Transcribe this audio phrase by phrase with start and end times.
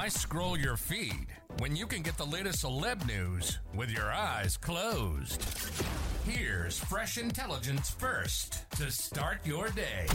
[0.00, 1.26] Why scroll your feed
[1.58, 5.44] when you can get the latest celeb news with your eyes closed?
[6.24, 10.06] Here's fresh intelligence first to start your day.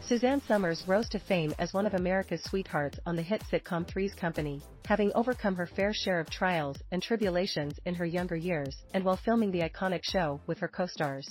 [0.00, 4.14] Suzanne Somers rose to fame as one of America's sweethearts on the hit sitcom Three's
[4.14, 9.04] Company, having overcome her fair share of trials and tribulations in her younger years and
[9.04, 11.28] while filming the iconic show with her co-stars.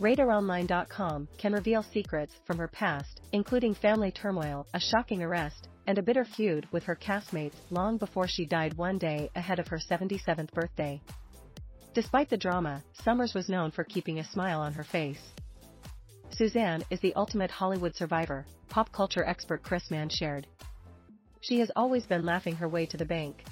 [0.00, 6.02] RadarOnline.com can reveal secrets from her past, including family turmoil, a shocking arrest, and a
[6.02, 10.52] bitter feud with her castmates long before she died one day ahead of her 77th
[10.52, 11.00] birthday.
[11.94, 15.22] Despite the drama, Somers was known for keeping a smile on her face.
[16.30, 20.48] Suzanne is the ultimate Hollywood survivor, pop culture expert Chris Mann shared.
[21.40, 23.44] She has always been laughing her way to the bank,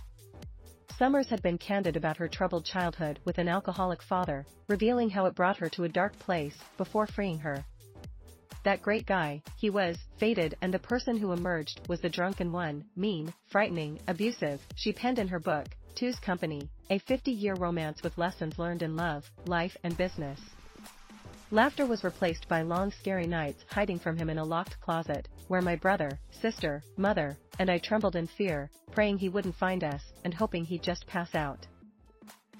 [0.98, 5.34] Somers had been candid about her troubled childhood with an alcoholic father, revealing how it
[5.34, 7.64] brought her to a dark place before freeing her.
[8.64, 12.84] That great guy, he was, faded and the person who emerged was the drunken one,
[12.94, 18.58] mean, frightening, abusive, she penned in her book, Two's Company, a 50-year romance with lessons
[18.58, 20.40] learned in love, life and business.
[21.52, 25.60] Laughter was replaced by long scary nights hiding from him in a locked closet, where
[25.60, 30.32] my brother, sister, mother, and I trembled in fear, praying he wouldn't find us, and
[30.32, 31.66] hoping he'd just pass out.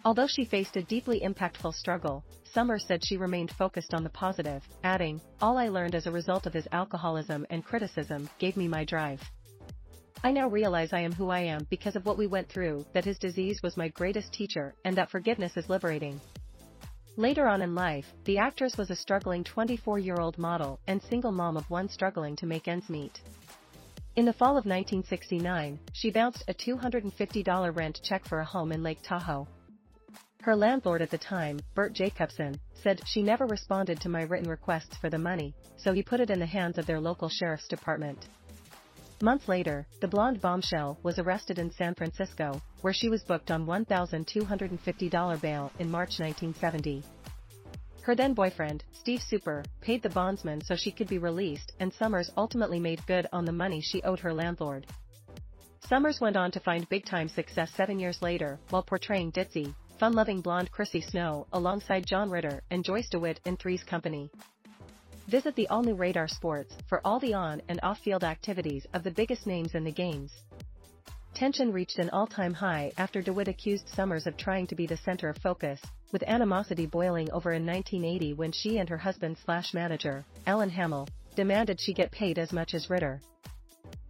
[0.05, 4.63] Although she faced a deeply impactful struggle, Summer said she remained focused on the positive,
[4.85, 8.85] adding, All I learned as a result of his alcoholism and criticism gave me my
[8.85, 9.23] drive.
[10.23, 13.07] I now realize I am who I am because of what we went through, that
[13.07, 16.21] his disease was my greatest teacher, and that forgiveness is liberating.
[17.17, 21.69] Later on in life, the actress was a struggling 24-year-old model and single mom of
[21.69, 23.21] one struggling to make ends meet.
[24.17, 28.83] In the fall of 1969, she bounced a $250 rent check for a home in
[28.83, 29.47] Lake Tahoe.
[30.41, 34.97] Her landlord at the time, Bert Jacobson, said she never responded to my written requests
[34.97, 38.27] for the money, so he put it in the hands of their local sheriff's department.
[39.23, 43.67] Months later, the blonde bombshell was arrested in San Francisco, where she was booked on
[43.67, 47.05] $1,250 bail in March 1970.
[48.03, 52.33] Her then boyfriend, Steve Super, paid the bondsman so she could be released and Somers
[52.37, 54.89] ultimately made good on the money she owed her landlord.
[55.89, 60.73] Somers went on to find big-time success seven years later while portraying ditzy, fun-loving blonde
[60.73, 64.33] Chrissy Snow alongside John Ritter and Joyce DeWitt in Three's Company.
[65.29, 69.47] Visit the all-new Radar Sports for all the on- and off-field activities of the biggest
[69.47, 70.33] names in the games.
[71.35, 75.29] Tension reached an all-time high after DeWitt accused Somers of trying to be the center
[75.29, 75.81] of focus,
[76.13, 81.95] with animosity boiling over in 1980 when she and her husband-slash-manager, Alan Hamel, demanded she
[81.95, 83.21] get paid as much as Ritter.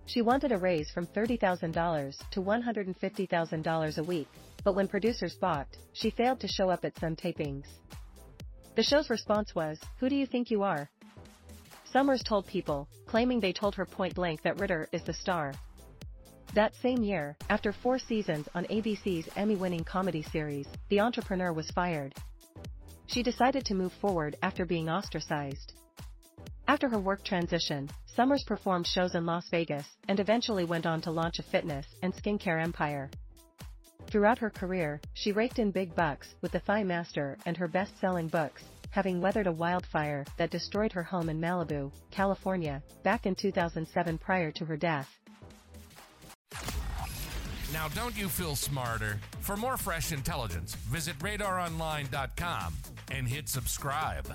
[0.06, 4.28] She wanted a raise from $30,000 to $150,000 a week,
[4.64, 7.66] but when producers balked, she failed to show up at some tapings.
[8.74, 10.90] The show's response was, Who do you think you are?
[11.92, 15.52] Somers told People, claiming they told her point blank that Ritter is the star.
[16.54, 22.14] That same year, after four seasons on ABC's Emmy-winning comedy series, the entrepreneur was fired.
[23.08, 25.74] She decided to move forward after being ostracized.
[26.66, 31.10] After her work transition, Somers performed shows in Las Vegas and eventually went on to
[31.10, 33.10] launch a fitness and skincare empire.
[34.06, 38.28] Throughout her career, she raked in big bucks with The Thigh Master and her best-selling
[38.28, 44.18] books, having weathered a wildfire that destroyed her home in Malibu, California, back in 2007
[44.18, 45.18] prior to her death.
[47.72, 49.18] Now, don't you feel smarter?
[49.40, 52.74] For more fresh intelligence, visit radaronline.com
[53.10, 54.28] and hit subscribe.